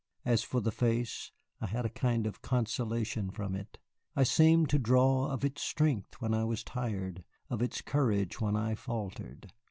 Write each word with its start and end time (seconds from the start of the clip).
As 0.25 0.41
for 0.41 0.61
the 0.61 0.71
face, 0.71 1.31
I 1.59 1.67
had 1.67 1.85
a 1.85 1.89
kind 1.89 2.25
of 2.25 2.41
consolation 2.41 3.29
from 3.29 3.53
it. 3.55 3.77
I 4.15 4.23
seemed 4.23 4.67
to 4.69 4.79
draw 4.79 5.27
of 5.29 5.45
its 5.45 5.61
strength 5.61 6.19
when 6.19 6.33
I 6.33 6.43
was 6.43 6.63
tired, 6.63 7.23
of 7.51 7.61
its 7.61 7.81
courage 7.81 8.41
when 8.41 8.55
I 8.55 8.73
faltered. 8.73 9.53